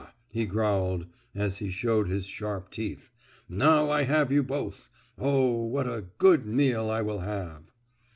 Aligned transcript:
he 0.31 0.47
growled, 0.47 1.05
as 1.35 1.59
he 1.59 1.69
showed 1.69 2.07
his 2.07 2.25
sharp 2.25 2.71
teeth, 2.71 3.11
"now 3.47 3.91
I 3.91 4.01
have 4.01 4.31
you 4.31 4.41
both! 4.41 4.89
Oh, 5.19 5.51
what 5.63 5.85
a 5.85 6.05
good 6.17 6.43
meal 6.47 6.89
I 6.89 7.03
will 7.03 7.19
have!" 7.19 7.71